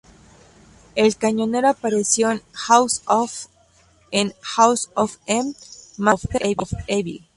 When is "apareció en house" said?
1.69-3.03